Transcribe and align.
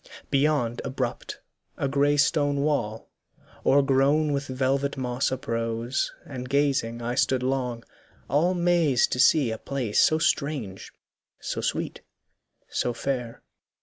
Beyond, 0.31 0.81
abrupt, 0.83 1.41
A 1.77 1.87
grey 1.87 2.17
stone 2.17 2.61
wall. 2.61 3.11
o'ergrown 3.63 4.33
with 4.33 4.47
velvet 4.47 4.97
moss 4.97 5.31
Uprose; 5.31 6.11
and 6.25 6.49
gazing 6.49 7.03
I 7.03 7.13
stood 7.13 7.43
long, 7.43 7.83
all 8.27 8.55
mazed 8.55 9.11
To 9.11 9.19
see 9.19 9.51
a 9.51 9.59
place 9.59 9.99
so 10.01 10.17
strange, 10.17 10.91
so 11.39 11.61
sweet, 11.61 12.01
so 12.67 12.93
fair. 12.93 13.43